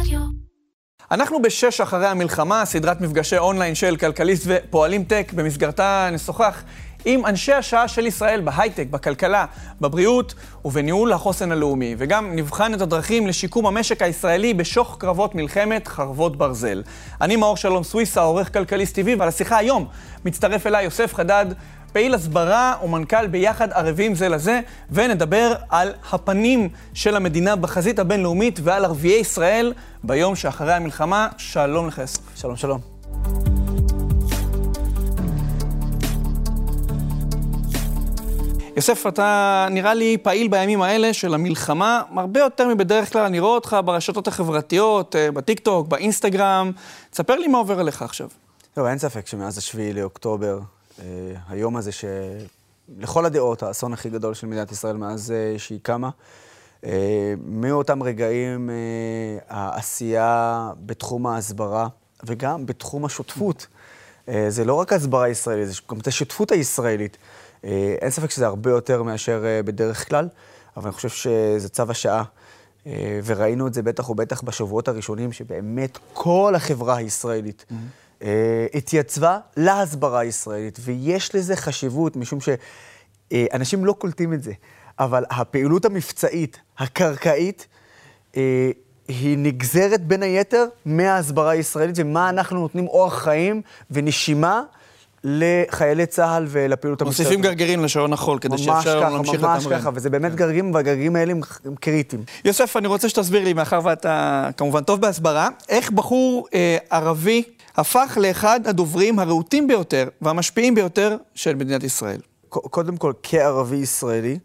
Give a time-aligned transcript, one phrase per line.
[0.00, 0.20] רדיו.
[1.10, 6.62] אנחנו בשש אחרי המלחמה, סדרת מפגשי אונליין של כלכליסט ופועלים טק, במסגרתה נשוחח
[7.04, 9.46] עם אנשי השעה של ישראל בהייטק, בכלכלה,
[9.80, 16.36] בבריאות ובניהול החוסן הלאומי, וגם נבחן את הדרכים לשיקום המשק הישראלי בשוך קרבות מלחמת חרבות
[16.36, 16.82] ברזל.
[17.20, 19.86] אני מאור שלום סוויסה, עורך כלכליסט TV, ועל השיחה היום
[20.24, 21.46] מצטרף אליי יוסף חדד,
[21.96, 24.60] פעיל הסברה ומנכ"ל ביחד ערבים זה לזה,
[24.90, 29.72] ונדבר על הפנים של המדינה בחזית הבינלאומית ועל ערביי ישראל
[30.04, 31.28] ביום שאחרי המלחמה.
[31.36, 32.20] שלום לך, יוסף.
[32.34, 32.80] שלום, שלום.
[38.76, 43.54] יוסף, אתה נראה לי פעיל בימים האלה של המלחמה, הרבה יותר מבדרך כלל, אני רואה
[43.54, 46.72] אותך ברשתות החברתיות, אה, בטיקטוק, באינסטגרם.
[47.10, 48.28] תספר לי מה עובר עליך עכשיו.
[48.76, 50.58] לא, אין ספק שמאז השביעי לאוקטובר,
[51.48, 56.10] היום הזה שלכל הדעות האסון הכי גדול של מדינת ישראל מאז אה, שהיא קמה,
[56.84, 58.74] אה, מאותם רגעים אה,
[59.48, 61.88] העשייה בתחום ההסברה
[62.24, 63.66] וגם בתחום השותפות.
[64.28, 67.16] אה, זה לא רק הסברה ישראלית, זה גם את השותפות הישראלית.
[67.64, 70.28] אה, אין ספק שזה הרבה יותר מאשר אה, בדרך כלל,
[70.76, 72.24] אבל אני חושב שזה צו השעה.
[72.86, 77.74] אה, וראינו את זה בטח ובטח בשבועות הראשונים, שבאמת כל החברה הישראלית mm-hmm.
[78.74, 84.52] התייצבה להסברה הישראלית, ויש לזה חשיבות, משום שאנשים לא קולטים את זה,
[84.98, 87.66] אבל הפעילות המבצעית, הקרקעית,
[88.36, 88.70] אה,
[89.08, 94.62] היא נגזרת בין היתר מההסברה הישראלית, ומה אנחנו נותנים אורח חיים ונשימה
[95.24, 97.26] לחיילי צה"ל ולפעילות המשטרתית.
[97.26, 99.54] מוסיפים גרגירים לשעון החול, כדי שאפשר להמשיך לתמרן.
[99.54, 100.36] ממש ככה, וזה באמת כן.
[100.36, 102.22] גרגירים, והגרגירים האלה הם, הם קריטיים.
[102.44, 107.42] יוסף, אני רוצה שתסביר לי, מאחר ואתה כמובן טוב בהסברה, איך בחור אה, ערבי
[107.76, 112.20] הפך לאחד הדוברים הרהוטים ביותר והמשפיעים ביותר של מדינת ישראל.
[112.48, 114.38] קודם כל, כערבי ישראלי,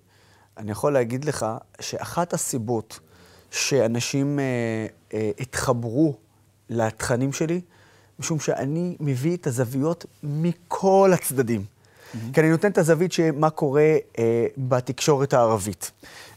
[0.58, 1.46] אני יכול להגיד לך
[1.80, 3.00] שאחת הסיבות
[3.52, 4.44] שאנשים אה,
[5.14, 6.16] אה, התחברו
[6.70, 7.62] לתכנים שלי,
[8.20, 11.62] משום שאני מביא את הזוויות מכל הצדדים.
[11.62, 12.18] Mm-hmm.
[12.34, 15.92] כי אני נותן את הזווית של מה קורה אה, בתקשורת הערבית,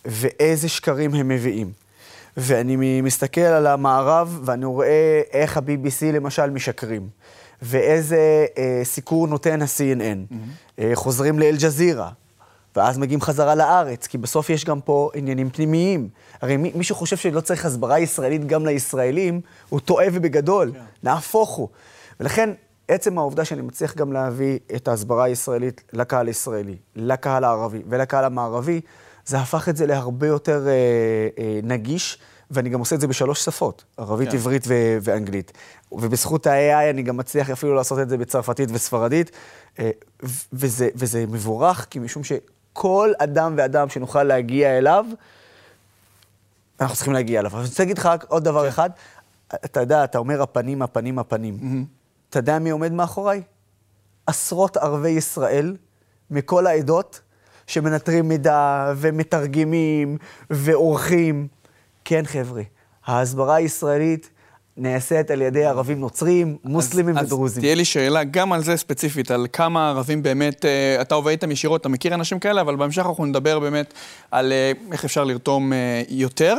[0.05, 1.73] ואיזה שקרים הם מביאים.
[2.37, 7.09] ואני מסתכל על המערב, ואני רואה איך ה-BBC למשל משקרים,
[7.63, 10.33] ואיזה אה, סיקור נותן ה-CNN.
[10.33, 10.79] Mm-hmm.
[10.79, 12.11] אה, חוזרים לאל-ג'זירה,
[12.77, 16.09] ואז מגיעים חזרה לארץ, כי בסוף יש גם פה עניינים פנימיים.
[16.43, 20.79] הרי מי, מי שחושב שלא צריך הסברה ישראלית גם לישראלים, הוא טועה ובגדול, כן.
[21.03, 21.69] נהפוך הוא.
[22.21, 22.51] ולכן,
[22.89, 28.81] עצם העובדה שאני מצליח גם להביא את ההסברה הישראלית לקהל הישראלי, לקהל הערבי ולקהל המערבי,
[29.27, 30.73] זה הפך את זה להרבה יותר אה,
[31.39, 32.19] אה, נגיש,
[32.51, 34.37] ואני גם עושה את זה בשלוש שפות, ערבית, כן.
[34.37, 35.53] עברית ו- ואנגלית.
[35.93, 39.31] ובזכות ה-AI אני גם מצליח אפילו לעשות את זה בצרפתית וספרדית,
[39.79, 39.91] אה,
[40.53, 45.05] וזה, וזה מבורך, כי משום שכל אדם ואדם שנוכל להגיע אליו,
[46.81, 47.55] אנחנו צריכים להגיע אליו.
[47.55, 48.69] אני רוצה להגיד לך רק עוד דבר כן.
[48.69, 48.91] אחד.
[49.55, 51.59] אתה יודע, אתה אומר הפנים, הפנים, הפנים.
[51.61, 52.31] Mm-hmm.
[52.31, 53.43] אתה יודע מי עומד מאחוריי?
[54.27, 55.77] עשרות ערבי ישראל
[56.31, 57.21] מכל העדות
[57.67, 60.17] שמנטרים מידע ומתרגמים
[60.51, 61.49] ועורכים.
[62.05, 62.63] כן, חבר'ה,
[63.07, 64.31] ההסברה הישראלית
[64.77, 67.61] נעשית על ידי ערבים נוצרים, מוסלמים אז, ודרוזים.
[67.61, 71.31] אז תהיה לי שאלה גם על זה ספציפית, על כמה ערבים באמת, אה, אתה עובד
[71.31, 73.95] איתם ישירות, אתה מכיר אנשים כאלה, אבל בהמשך אנחנו נדבר באמת
[74.31, 76.55] על אה, איך אפשר לרתום אה, יותר.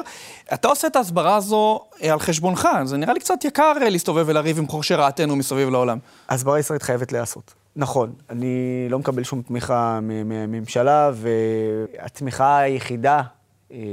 [0.54, 4.68] אתה עושה את ההסברה הזו על חשבונך, זה נראה לי קצת יקר להסתובב ולריב עם
[4.68, 5.98] חורשי רעתנו מסביב לעולם.
[6.30, 7.65] ההסברה הישראלית חייבת להיעשות.
[7.76, 13.22] נכון, אני לא מקבל שום תמיכה מהממשלה, והתמיכה היחידה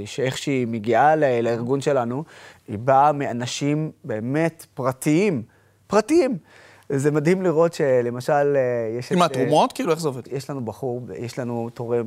[0.04, 2.24] שאיך שהיא מגיעה לארגון שלנו,
[2.68, 5.42] היא באה מאנשים באמת פרטיים,
[5.86, 6.38] פרטיים.
[6.88, 8.56] זה מדהים לראות שלמשל,
[8.98, 9.12] יש את...
[9.12, 9.72] עם התרומות?
[9.72, 10.22] כאילו, איך זה עובד?
[10.26, 12.06] יש לנו בחור, יש לנו תורם,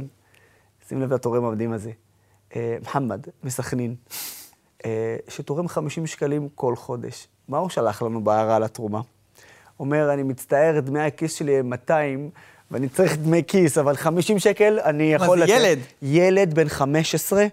[0.87, 1.91] שים לב לתורם המדהים הזה,
[2.79, 3.95] מוחמד, מסכנין,
[5.27, 7.27] שתורם 50 שקלים כל חודש.
[7.47, 9.01] מה הוא שלח לנו בהערה לתרומה?
[9.79, 12.29] אומר, אני מצטער, דמי הכיס שלי הם 200,
[12.71, 15.51] ואני צריך דמי כיס, אבל 50 שקל אני יכול לתת...
[15.51, 15.79] מה זה, ילד?
[16.01, 17.45] ילד בן 15,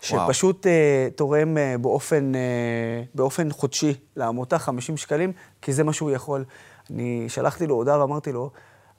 [0.00, 0.68] שפשוט uh,
[1.16, 5.32] תורם uh, באופן, uh, באופן חודשי לעמותה 50 שקלים,
[5.62, 6.44] כי זה מה שהוא יכול.
[6.90, 8.50] אני שלחתי לו הודעה ואמרתי לו,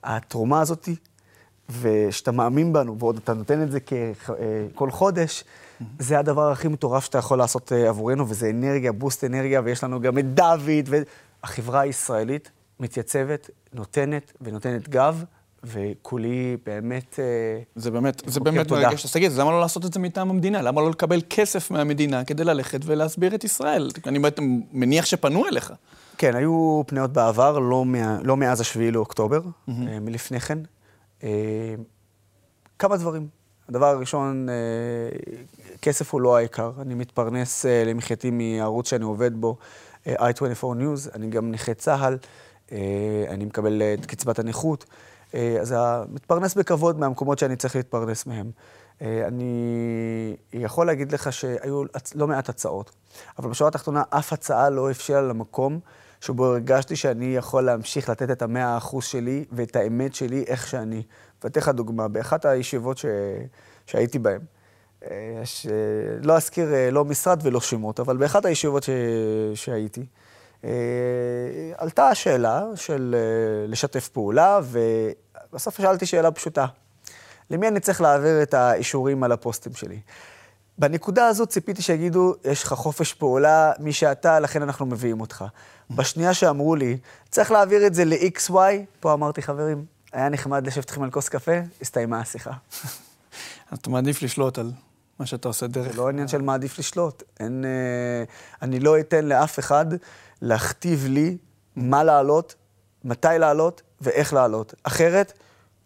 [0.04, 0.96] התרומה הזאתי,
[1.80, 3.78] ושאתה מאמין בנו, ועוד אתה נותן את זה
[4.74, 5.44] כל חודש,
[5.98, 10.18] זה הדבר הכי מטורף שאתה יכול לעשות עבורנו, וזה אנרגיה, בוסט אנרגיה, ויש לנו גם
[10.18, 11.04] את דוד,
[11.42, 12.50] והחברה הישראלית
[12.80, 15.24] מתייצבת, נותנת ונותנת גב.
[15.64, 17.18] וכולי באמת...
[17.18, 19.04] אה, זה באמת, זה באמת מרגש.
[19.04, 20.62] אז תגיד, למה לא לעשות את זה מטעם המדינה?
[20.62, 23.90] למה לא לקבל כסף מהמדינה כדי ללכת ולהסביר את ישראל?
[24.06, 24.18] אני
[24.72, 25.72] מניח שפנו אליך.
[26.18, 29.70] כן, היו פניות בעבר, לא, מה, לא מאז השביעי לאוקטובר, mm-hmm.
[30.00, 30.58] מלפני כן.
[31.22, 31.74] אה,
[32.78, 33.28] כמה דברים.
[33.68, 34.48] הדבר הראשון,
[35.82, 36.72] כסף הוא לא העיקר.
[36.80, 39.56] אני מתפרנס למחייתי מערוץ שאני עובד בו,
[40.06, 42.16] אה, i24 News, אני גם נכה צה"ל,
[43.28, 44.84] אני מקבל אה, את קצבת הנכות,
[45.34, 45.74] אה, אז
[46.08, 48.50] מתפרנס בכבוד מהמקומות שאני צריך להתפרנס מהם.
[49.02, 51.82] אה, אני יכול להגיד לך שהיו
[52.14, 52.90] לא מעט הצעות,
[53.38, 55.80] אבל בשורה התחתונה אף הצעה לא הבשילה למקום
[56.20, 61.02] שבו הרגשתי שאני יכול להמשיך לתת את המאה אחוז שלי ואת האמת שלי איך שאני.
[61.44, 63.06] ואתן לך דוגמה, באחת הישיבות ש...
[63.86, 64.40] שהייתי בהן,
[65.10, 65.66] אה, ש...
[66.22, 68.90] לא אזכיר אה, לא משרד ולא שמות, אבל באחת הישיבות ש...
[69.54, 70.06] שהייתי,
[71.76, 73.16] עלתה השאלה של
[73.68, 76.66] לשתף פעולה, ובסוף שאלתי שאלה פשוטה.
[77.50, 80.00] למי אני צריך להעביר את האישורים על הפוסטים שלי?
[80.78, 85.44] בנקודה הזאת ציפיתי שיגידו, יש לך חופש פעולה, מי שאתה, לכן אנחנו מביאים אותך.
[85.90, 86.98] בשנייה שאמרו לי,
[87.30, 88.54] צריך להעביר את זה ל-XY,
[89.00, 92.50] פה אמרתי, חברים, היה נחמד לשבת איתכם על כוס קפה, הסתיימה השיחה.
[93.74, 94.70] אתה מעדיף לשלוט על
[95.18, 95.92] מה שאתה עושה דרך...
[95.92, 97.22] זה לא עניין של מעדיף לשלוט.
[97.40, 98.24] אין, אה,
[98.62, 99.86] אני לא אתן לאף אחד
[100.42, 101.36] להכתיב לי
[101.76, 102.54] מה לעלות,
[103.04, 104.74] מתי לעלות ואיך לעלות.
[104.82, 105.32] אחרת,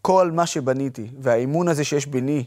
[0.03, 2.45] כל מה שבניתי, והאימון הזה שיש ביני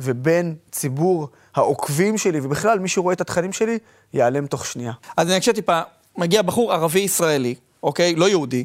[0.00, 3.78] ובין ציבור העוקבים שלי, ובכלל מי שרואה את התכנים שלי,
[4.12, 4.92] ייעלם תוך שנייה.
[5.16, 5.80] אז אני אקשה טיפה,
[6.18, 8.14] מגיע בחור ערבי-ישראלי, אוקיי?
[8.14, 8.64] לא יהודי.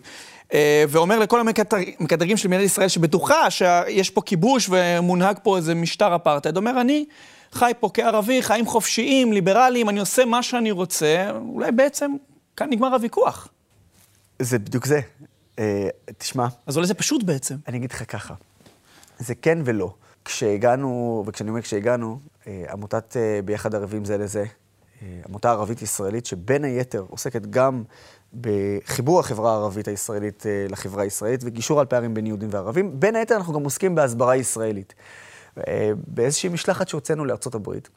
[0.54, 1.40] אה, ואומר לכל
[2.00, 7.06] המקדרים של מדינת ישראל שבטוחה שיש פה כיבוש ומונהג פה איזה משטר אפרטהייד, אומר אני
[7.51, 12.16] חי פה כערבי, חיים חופשיים, ליברליים, אני עושה מה שאני רוצה, אולי בעצם
[12.57, 13.48] כאן נגמר הוויכוח.
[14.42, 15.00] זה בדיוק זה.
[15.59, 16.48] אה, תשמע...
[16.65, 17.56] אז אולי זה פשוט בעצם.
[17.68, 18.33] אני אגיד לך ככה,
[19.19, 19.94] זה כן ולא.
[20.25, 24.45] כשהגענו, וכשאני אומר כשהגענו, אה, עמותת אה, ביחד ערבים זה לזה,
[25.25, 27.83] עמותה ערבית ישראלית, שבין היתר עוסקת גם
[28.42, 33.00] בחיבור החברה הערבית הישראלית לחברה הישראלית וגישור על פערים בין יהודים וערבים.
[33.00, 34.94] בין היתר אנחנו גם עוסקים בהסברה ישראלית.
[36.07, 37.89] באיזושהי משלחת שהוצאנו לארצות הברית,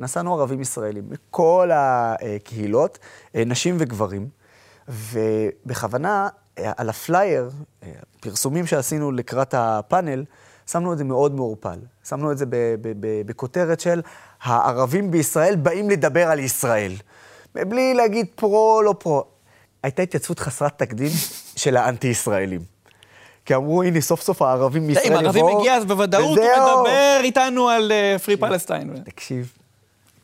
[0.00, 2.98] נסענו ערבים ישראלים מכל הקהילות,
[3.34, 4.28] נשים וגברים,
[4.88, 7.50] ובכוונה על הפלייר,
[8.20, 10.24] פרסומים שעשינו לקראת הפאנל,
[10.70, 11.78] שמנו את זה מאוד מעורפל.
[12.04, 12.44] שמנו את זה
[13.26, 14.00] בכותרת של
[14.42, 16.92] הערבים בישראל באים לדבר על ישראל.
[17.54, 19.24] בלי להגיד פרו, לא פרו.
[19.82, 21.10] הייתה התייצבות חסרת תקדים
[21.56, 22.75] של האנטי-ישראלים.
[23.46, 25.20] כי אמרו, הנה, סוף סוף הערבים מישראל יבואו.
[25.20, 27.92] אם הערבי מגיע, אז בוודאות הוא מדבר איתנו על
[28.24, 28.96] פרי אה, פלסטיין.
[29.04, 29.52] תקשיב,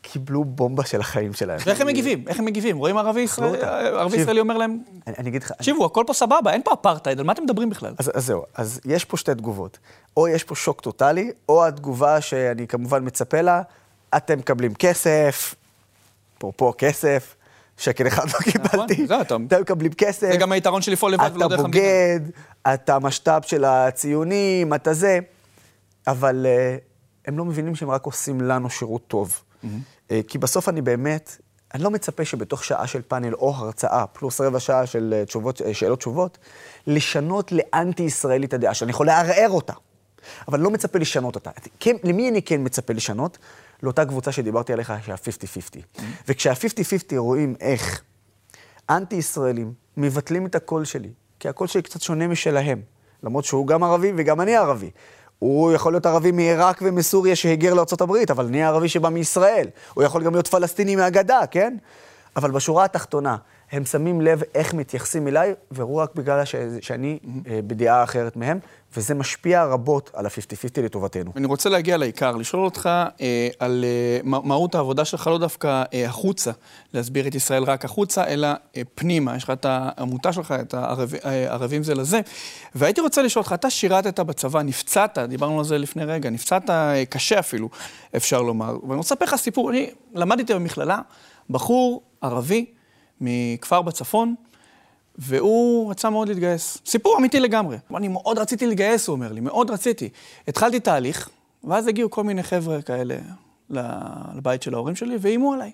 [0.01, 1.59] קיבלו בומבה של החיים שלהם.
[1.65, 2.23] ואיך הם מגיבים?
[2.27, 2.77] איך הם מגיבים?
[2.77, 4.77] רואים ערבי ישראלי, ערבי ישראלי אומר להם,
[5.07, 5.51] אני אגיד לך...
[5.51, 7.93] תקשיבו, הכל פה סבבה, אין פה אפרטהייד, על מה אתם מדברים בכלל?
[7.97, 9.77] אז זהו, אז יש פה שתי תגובות.
[10.17, 13.61] או יש פה שוק טוטאלי, או התגובה שאני כמובן מצפה לה,
[14.17, 15.55] אתם מקבלים כסף,
[16.37, 17.35] אפרופו כסף,
[17.77, 20.31] שקל אחד לא קיבלתי, אתם מקבלים כסף.
[20.31, 21.85] זה גם היתרון של לפעול לבד ולא דרך המדינה.
[21.85, 22.31] אתה בוגד,
[22.73, 25.19] אתה משת"פ של הציונים, אתה זה,
[26.07, 26.77] אבל אה,
[27.25, 29.41] הם לא מבינים שהם רק עושים לנו שירות טוב.
[30.11, 31.37] אה, כי בסוף אני באמת,
[31.73, 35.61] אני לא מצפה שבתוך שעה של פאנל או הרצאה, פלוס רבע שעה של אה, תשובות,
[35.61, 36.37] אה, שאלות תשובות,
[36.87, 39.73] לשנות לאנטי-ישראלית את הדעה, שאני יכול לערער אותה,
[40.47, 41.51] אבל לא מצפה לשנות אותה.
[41.79, 43.37] כן, למי אני כן מצפה לשנות?
[43.83, 45.75] לאותה קבוצה שדיברתי עליך, שה-50-50.
[45.75, 46.01] Mm-hmm.
[46.27, 48.01] וכשה-50-50 רואים איך
[48.89, 51.09] אנטי-ישראלים מבטלים את הקול שלי,
[51.39, 52.81] כי הקול שלי קצת שונה משלהם,
[53.23, 54.91] למרות שהוא גם ערבי וגם אני ערבי.
[55.39, 59.67] הוא יכול להיות ערבי מעיראק ומסוריה שהיגר לארה"ב, אבל אני ערבי שבא מישראל.
[59.93, 61.77] הוא יכול גם להיות פלסטיני מהגדה, כן?
[62.35, 63.37] אבל בשורה התחתונה,
[63.73, 66.55] הם שמים לב איך מתייחסים אליי, והוא רק בגלל ש...
[66.81, 67.27] שאני mm-hmm.
[67.67, 68.59] בדעה אחרת מהם,
[68.97, 71.31] וזה משפיע רבות על ה-50-50 לטובתנו.
[71.35, 72.89] אני רוצה להגיע לעיקר, לשאול אותך
[73.21, 76.51] אה, על אה, מהות העבודה שלך, לא דווקא אה, החוצה,
[76.93, 79.35] להסביר את ישראל רק החוצה, אלא אה, פנימה.
[79.35, 82.21] יש לך את העמותה שלך, את הערבים אה, זה לזה.
[82.75, 87.05] והייתי רוצה לשאול אותך, אתה שירתת בצבא, נפצעת, דיברנו על זה לפני רגע, נפצעת אה,
[87.05, 87.69] קשה אפילו,
[88.15, 88.77] אפשר לומר.
[88.83, 90.99] ואני רוצה לספר לך סיפור, אני למדתי במכללה,
[91.49, 92.65] בחור ערבי,
[93.23, 94.35] מכפר בצפון,
[95.17, 96.77] והוא רצה מאוד להתגייס.
[96.85, 97.77] סיפור אמיתי לגמרי.
[97.95, 100.09] אני מאוד רציתי להתגייס, הוא אומר לי, מאוד רציתי.
[100.47, 101.29] התחלתי תהליך,
[101.63, 103.15] ואז הגיעו כל מיני חבר'ה כאלה
[104.35, 105.71] לבית של ההורים שלי, ואיימו עליי.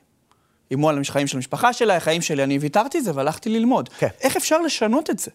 [0.72, 3.90] איימו על החיים של המשפחה שלה, החיים שלי, אני ויתרתי את זה והלכתי ללמוד.
[3.90, 4.08] כן.
[4.22, 5.32] איך אפשר לשנות את זה?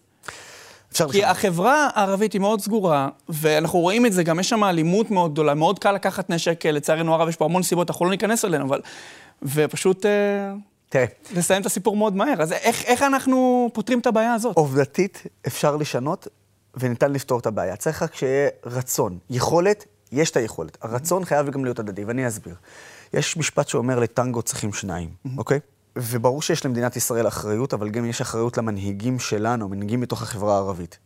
[0.91, 1.31] אפשר כי לשנות.
[1.31, 5.53] החברה הערבית היא מאוד סגורה, ואנחנו רואים את זה, גם יש שם אלימות מאוד גדולה,
[5.53, 8.81] מאוד קל לקחת נשק, לצערנו הרב, יש פה המון סיבות, אנחנו לא ניכנס אליהן, אבל...
[9.43, 10.05] ופשוט...
[10.95, 11.39] אה, תראה.
[11.39, 12.41] לסיים את הסיפור מאוד מהר.
[12.41, 14.57] אז איך, איך אנחנו פותרים את הבעיה הזאת?
[14.57, 16.27] עובדתית אפשר לשנות
[16.75, 17.75] וניתן לפתור את הבעיה.
[17.75, 19.17] צריך רק שיהיה רצון.
[19.29, 20.77] יכולת, יש את היכולת.
[20.81, 22.55] הרצון חייב גם להיות הדדי, ואני אסביר.
[23.13, 25.59] יש משפט שאומר לטנגו צריכים שניים, אוקיי?
[25.95, 30.99] וברור שיש למדינת ישראל אחריות, אבל גם יש אחריות למנהיגים שלנו, מנהיגים מתוך החברה הערבית.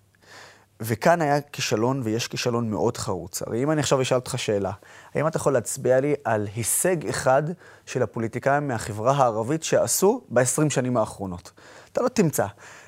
[0.81, 3.41] וכאן היה כישלון, ויש כישלון מאוד חרוץ.
[3.41, 4.71] הרי אם אני עכשיו אשאל אותך שאלה,
[5.15, 7.43] האם אתה יכול להצביע לי על הישג אחד
[7.85, 11.51] של הפוליטיקאים מהחברה הערבית שעשו ב-20 שנים האחרונות?
[11.91, 12.45] אתה לא תמצא.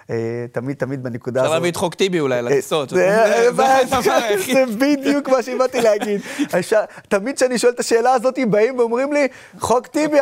[0.10, 1.48] אה, תמיד, תמיד בנקודה הזאת.
[1.48, 2.89] אפשר להביא את חוק טיבי אולי אה, לטיסות.
[2.89, 6.22] זה בדיוק מה שבאתי להגיד.
[7.10, 9.27] תמיד כשאני שואל את השאלה הזאת, באים ואומרים לי,
[9.60, 10.20] חוק טיבי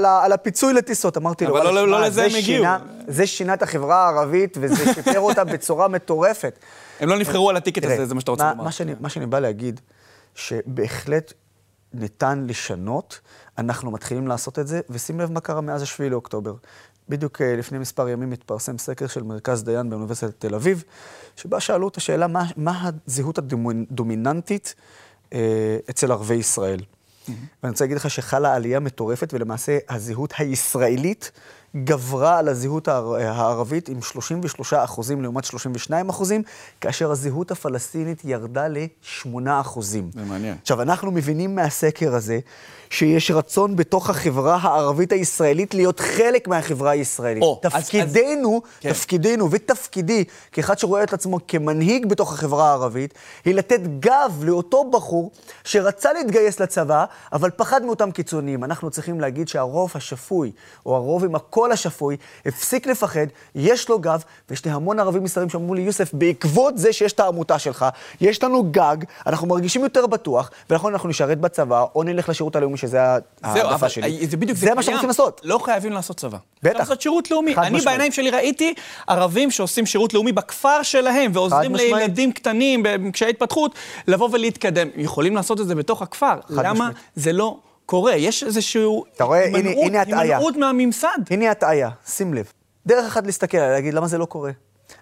[0.00, 1.16] על הפיצוי לטיסות.
[1.16, 2.64] אמרתי לו, אבל לא, לא לזה הם הגיעו.
[3.06, 6.58] זה שינה את החברה הערבית, וזה שיפר אותה בצורה מטורפת.
[7.00, 8.64] הם לא נבחרו על הטיקט הזה, זה מה שאתה רוצה לומר.
[9.00, 9.80] מה שאני בא להגיד,
[10.34, 11.32] שבהחלט
[11.94, 13.20] ניתן לשנות,
[13.58, 16.54] אנחנו מתחילים לעשות את זה, ושים לב מה קרה מאז השביעי לאוקטובר.
[17.08, 20.84] בדיוק אה, לפני מספר ימים התפרסם סקר של מרכז דיין באוניברסיטת תל אביב,
[21.36, 24.74] שבה שאלו את השאלה מה, מה הזהות הדומיננטית
[25.32, 26.80] אה, אצל ערביי ישראל.
[26.80, 27.30] Mm-hmm.
[27.62, 31.30] ואני רוצה להגיד לך שחלה עלייה מטורפת, ולמעשה הזהות הישראלית
[31.84, 36.42] גברה על הזהות הערבית עם 33 אחוזים לעומת 32 אחוזים,
[36.80, 40.10] כאשר הזהות הפלסטינית ירדה ל-8 אחוזים.
[40.14, 40.56] זה מעניין.
[40.62, 42.38] עכשיו, אנחנו מבינים מהסקר הזה
[42.90, 47.42] שיש רצון בתוך החברה הערבית הישראלית להיות חלק מהחברה הישראלית.
[47.42, 48.98] או, תפקידנו, אז, אז...
[48.98, 49.56] תפקידנו כן.
[49.56, 53.14] ותפקידי, כאחד שרואה את עצמו כמנהיג בתוך החברה הערבית,
[53.44, 55.30] היא לתת גב לאותו בחור
[55.64, 58.64] שרצה להתגייס לצבא, אבל פחד מאותם קיצוניים.
[58.64, 60.52] אנחנו צריכים להגיד שהרוב השפוי,
[60.86, 65.50] או הרוב עם הקול השפוי, הפסיק לפחד, יש לו גב, ויש לי המון ערבים ישראלים
[65.50, 67.86] שאמרו לי, יוסף, בעקבות זה שיש את העמותה שלך,
[68.20, 68.96] יש לנו גג,
[69.26, 72.76] אנחנו מרגישים יותר בטוח, ולכן אנחנו נשרת בצבא, או נלך לשירות הלאומי.
[72.76, 73.00] שזה
[73.42, 74.26] העדפה שלי.
[74.26, 75.40] זה בדיוק, זה, זה מה שאנחנו רוצים לעשות.
[75.44, 76.38] לא חייבים לעשות צבא.
[76.62, 76.78] בטח.
[76.78, 77.54] לעשות שירות לאומי.
[77.56, 77.84] אני משמעית.
[77.84, 78.74] בעיניים שלי ראיתי
[79.06, 83.74] ערבים שעושים שירות לאומי בכפר שלהם, ועוזרים לילדים קטנים בקשיי התפתחות,
[84.08, 84.88] לבוא ולהתקדם.
[84.96, 86.34] יכולים לעשות את זה בתוך הכפר.
[86.50, 86.96] למה משמעית.
[87.16, 87.56] זה לא
[87.86, 88.14] קורה?
[88.14, 89.04] יש איזשהו...
[89.14, 90.20] אתה רואה, הנה, הנה הטעיה.
[90.20, 91.18] הימנעות מהממסד.
[91.30, 92.52] הנה הטעיה, שים לב.
[92.86, 94.50] דרך אחת להסתכל עליה, להגיד למה זה לא קורה.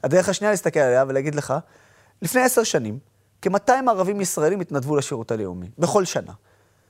[0.04, 1.54] הדרך השנייה להסתכל עליה ולהגיד לך,
[2.22, 2.98] לפני עשר שנים,
[3.42, 6.32] כ-200 ערבים ישראלים התנדבו לשירות הלאומי, בכל שנה.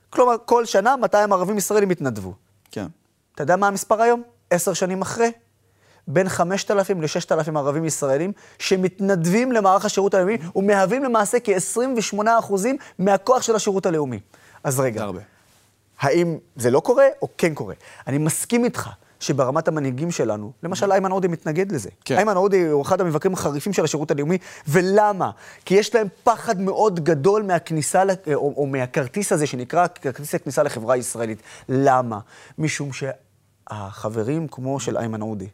[0.09, 2.33] כלומר, כל שנה 200 ערבים ישראלים התנדבו.
[2.71, 2.85] כן.
[3.35, 4.23] אתה יודע מה המספר היום?
[4.49, 5.31] עשר שנים אחרי?
[6.07, 12.53] בין 5,000 ל-6,000 ערבים ישראלים שמתנדבים למערך השירות הלאומי ומהווים למעשה כ-28%
[12.99, 14.19] מהכוח של השירות הלאומי.
[14.63, 15.19] אז רגע, הרבה.
[15.99, 17.75] האם זה לא קורה או כן קורה?
[18.07, 21.89] אני מסכים איתך שברמת המנהיגים שלנו, למשל איימן עודה מתנגד לזה.
[22.05, 22.15] כן.
[22.15, 24.37] איימן עודה הוא אחד המבקרים החריפים של השירות הלאומי,
[24.67, 25.31] ולמה?
[25.65, 30.93] כי יש להם פחד מאוד גדול מהכניסה, או, או מהכרטיס הזה שנקרא כרטיס הכניסה לחברה
[30.93, 31.39] הישראלית.
[31.69, 32.19] למה?
[32.57, 35.45] משום שהחברים כמו של איימן עודה,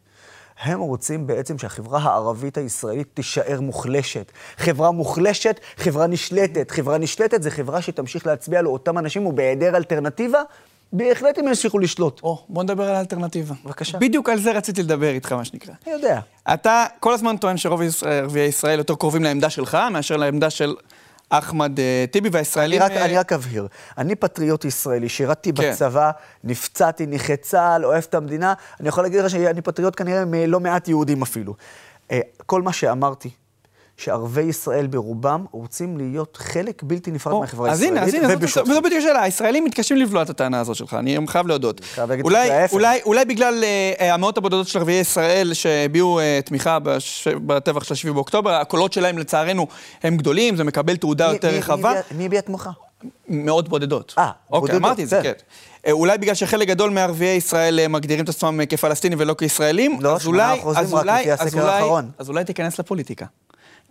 [0.60, 4.32] הם רוצים בעצם שהחברה הערבית הישראלית תישאר מוחלשת.
[4.56, 6.70] חברה מוחלשת, חברה נשלטת.
[6.70, 10.42] חברה נשלטת זה חברה שתמשיך להצביע לאותם אנשים, ובהיעדר אלטרנטיבה,
[10.92, 12.20] בהחלט הם ימשיכו לשלוט.
[12.22, 13.54] או, בוא נדבר על האלטרנטיבה.
[13.64, 13.98] בבקשה.
[13.98, 15.74] בדיוק על זה רציתי לדבר איתך, מה שנקרא.
[15.86, 16.20] אני יודע.
[16.54, 20.74] אתה כל הזמן טוען שרוב ערביי ישראל יותר קרובים לעמדה שלך מאשר לעמדה של
[21.38, 22.82] אחמד אה, טיבי והישראלים...
[22.82, 23.04] אני רק, uh...
[23.04, 25.72] אני רק אבהיר, אני פטריוט ישראלי, שירתתי כן.
[25.72, 26.10] בצבא,
[26.44, 30.88] נפצעתי, נכה צה"ל, אוהב את המדינה, אני יכול להגיד לך שאני פטריוט כנראה מלא מעט
[30.88, 31.54] יהודים אפילו.
[32.08, 32.12] Uh,
[32.46, 33.30] כל מה שאמרתי
[34.02, 38.02] שערביי ישראל ברובם רוצים להיות חלק בלתי נפרד מהחברה הישראלית.
[38.02, 39.22] אז הנה, אז הנה, וזו בדיוק השאלה.
[39.22, 41.80] הישראלים מתקשים לבלוע את הטענה הזאת שלך, אני חייב להודות.
[43.04, 43.64] אולי, בגלל
[43.98, 46.78] uh, המאות הבודדות של ערביי ישראל שהביעו uh, תמיכה.
[47.46, 49.66] בטבח של 7 באוקטובר, הקולות שלהם לצערנו
[50.02, 51.92] הם גדולים, זה מקבל תעודה יותר רחבה.
[52.16, 52.70] מי הביע תמוכה?
[53.28, 54.14] מאות בודדות.
[54.18, 54.62] אה, אוקיי, בודדות.
[54.62, 55.32] אוקיי, אמרתי את זה, כן.
[55.82, 55.90] כן.
[55.90, 60.60] אולי בגלל שחלק גדול מערביי ישראל מגדירים את עצמם כפלסטינים ולא כישראלים, לא, אז אולי,
[60.76, 61.82] אז אולי, אז אולי,
[62.18, 63.26] אז אולי תיכנס לפוליטיקה.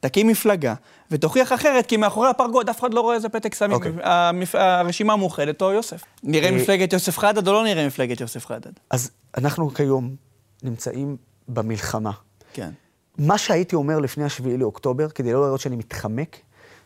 [0.01, 0.73] תקים מפלגה,
[1.11, 3.71] ותוכיח אחרת, כי מאחורי הפרגוד אף אחד לא רואה איזה פתק סמים.
[3.71, 3.75] Okay.
[3.75, 3.91] אוקיי.
[4.03, 4.55] המפ...
[4.55, 6.03] הרשימה המאוחדת או יוסף.
[6.23, 8.71] נראה אה, מפלגת יוסף חדד או לא נראה מפלגת יוסף חדד?
[8.89, 10.15] אז אנחנו כיום
[10.63, 11.17] נמצאים
[11.47, 12.11] במלחמה.
[12.53, 12.69] כן.
[13.17, 16.37] מה שהייתי אומר לפני השביעי לאוקטובר, כדי לא לראות שאני מתחמק,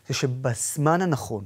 [0.08, 1.44] זה שבזמן הנכון,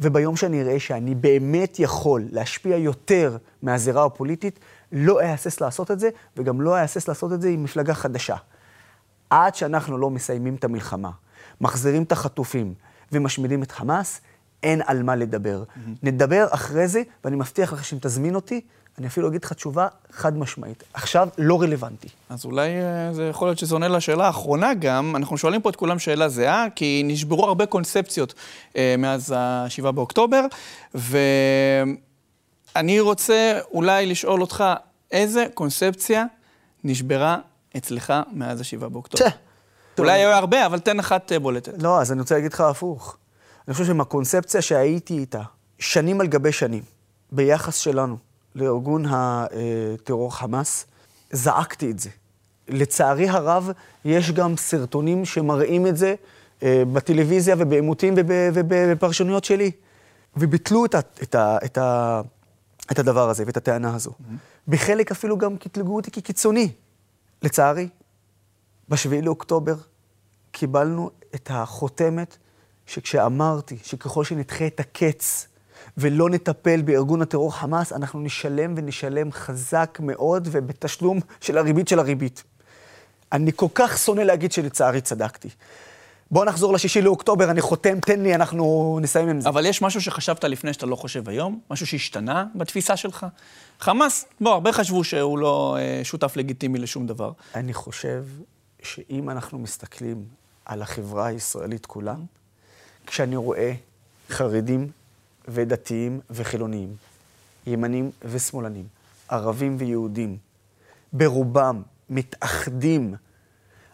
[0.00, 4.58] וביום שאני אראה שאני באמת יכול להשפיע יותר מהזירה הפוליטית,
[4.92, 8.36] לא אהסס לעשות את זה, וגם לא אהסס לעשות את זה עם מפלגה חדשה.
[9.30, 11.10] עד שאנחנו לא מסיימים את המלחמה,
[11.60, 12.74] מחזירים את החטופים
[13.12, 14.20] ומשמידים את חמאס,
[14.62, 15.62] אין על מה לדבר.
[15.62, 15.78] Mm-hmm.
[16.02, 18.60] נדבר אחרי זה, ואני מבטיח לך שאם תזמין אותי,
[18.98, 20.84] אני אפילו אגיד לך תשובה חד משמעית.
[20.94, 22.08] עכשיו לא רלוונטי.
[22.28, 25.16] אז אולי אה, זה יכול להיות שזה עונה לשאלה האחרונה גם.
[25.16, 28.34] אנחנו שואלים פה את כולם שאלה זהה, כי נשברו הרבה קונספציות
[28.76, 30.44] אה, מאז ה-7 באוקטובר,
[30.94, 31.96] ואני
[33.00, 34.64] רוצה אולי לשאול אותך,
[35.10, 36.24] איזה קונספציה
[36.84, 37.38] נשברה
[37.76, 39.24] אצלך מאז השבעה באוקטובר?
[39.98, 41.82] אולי היו הרבה, אבל תן אחת אה, בולטת.
[41.82, 43.16] לא, אז אני רוצה להגיד לך הפוך.
[43.68, 45.42] אני חושב שעם הקונספציה שהייתי איתה,
[45.78, 46.82] שנים על גבי שנים,
[47.32, 48.16] ביחס שלנו
[48.54, 50.86] לארגון הטרור חמאס,
[51.30, 52.10] זעקתי את זה.
[52.68, 53.70] לצערי הרב,
[54.04, 56.14] יש גם סרטונים שמראים את זה,
[56.62, 59.70] אה, בטלוויזיה ובעימותים ובפרשנויות שלי.
[60.36, 62.20] וביטלו את, ה, את, ה, את, ה,
[62.92, 64.10] את הדבר הזה ואת הטענה הזו.
[64.10, 64.32] Mm-hmm.
[64.68, 66.68] בחלק אפילו גם קטלגו אותי כקיצוני.
[67.42, 67.88] לצערי,
[68.88, 69.74] ב-7 לאוקטובר
[70.52, 72.36] קיבלנו את החותמת
[72.86, 75.48] שכשאמרתי שככל שנדחה את הקץ
[75.96, 82.44] ולא נטפל בארגון הטרור חמאס, אנחנו נשלם ונשלם חזק מאוד ובתשלום של הריבית של הריבית.
[83.32, 85.48] אני כל כך שונא להגיד שלצערי צדקתי.
[86.30, 89.48] בוא נחזור לשישי לאוקטובר, אני חותם, תן לי, אנחנו נסיים עם זה.
[89.48, 91.60] אבל יש משהו שחשבת לפני שאתה לא חושב היום?
[91.70, 93.26] משהו שהשתנה בתפיסה שלך?
[93.80, 97.32] חמאס, בוא, הרבה חשבו שהוא לא אה, שותף לגיטימי לשום דבר.
[97.54, 98.24] אני חושב
[98.82, 100.24] שאם אנחנו מסתכלים
[100.64, 102.14] על החברה הישראלית כולה,
[103.06, 103.72] כשאני רואה
[104.30, 104.90] חרדים
[105.48, 106.96] ודתיים וחילוניים,
[107.66, 108.86] ימנים ושמאלנים,
[109.28, 110.36] ערבים ויהודים,
[111.12, 113.14] ברובם מתאחדים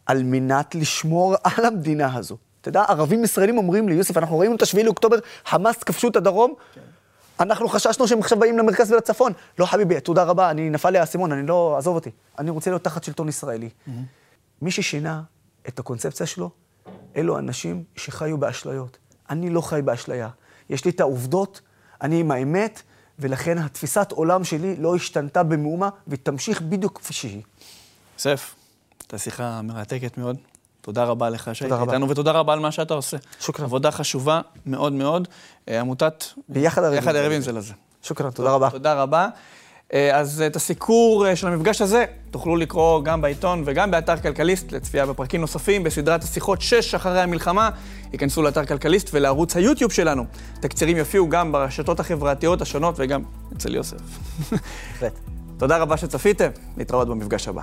[0.07, 2.37] על מנת לשמור על המדינה הזו.
[2.61, 6.17] אתה יודע, ערבים ישראלים אומרים לי, יוסף, אנחנו ראינו את השביעי לאוקטובר, חמאס כבשו את
[6.17, 6.81] הדרום, כן.
[7.41, 9.33] אנחנו חששנו שהם עכשיו באים למרכז ולצפון.
[9.59, 12.11] לא, חביבי, תודה רבה, אני נפל לי האסימון, אני לא, עזוב אותי.
[12.39, 13.69] אני רוצה להיות תחת שלטון ישראלי.
[13.69, 13.91] Mm-hmm.
[14.63, 15.23] מי ששינה
[15.69, 16.51] את הקונספציה שלו,
[17.17, 18.99] אלו אנשים שחיו באשליות.
[19.31, 20.29] אני לא חי באשליה.
[20.71, 21.61] יש לי את העובדות,
[22.03, 22.83] אני עם האמת,
[23.19, 27.43] ולכן התפיסת עולם שלי לא השתנתה במאומה, ותמשיך בדיוק כפי שהיא.
[28.15, 28.55] יוסף,
[29.15, 30.37] הייתה שיחה מרתקת מאוד.
[30.81, 33.17] תודה רבה לך שהיית איתנו, ותודה רבה על מה שאתה עושה.
[33.41, 33.65] שוכרן.
[33.65, 35.29] עבודה חשובה מאוד מאוד.
[35.69, 36.25] אה, עמותת...
[36.49, 37.01] ביחד ערבים.
[37.01, 37.73] ביחד ערבים זה לזה.
[38.03, 38.71] שוכרן, תודה רבה.
[38.71, 39.29] תודה רבה.
[39.93, 44.73] אה, אז את הסיקור אה, של המפגש הזה תוכלו לקרוא גם בעיתון וגם באתר כלכליסט
[44.73, 47.71] לצפייה בפרקים נוספים בסדרת השיחות 6 אחרי המלחמה.
[48.13, 50.25] ייכנסו לאתר כלכליסט ולערוץ היוטיוב שלנו.
[50.61, 53.23] תקצירים יופיעו גם ברשתות החברתיות השונות וגם
[53.57, 53.99] אצל יוסף.
[55.59, 57.63] תודה רבה שצפיתם, להתראות במפגש הבא.